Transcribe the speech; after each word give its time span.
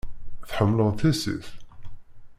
Tḥemmleḍ 0.49 0.89
tissit? 0.99 1.47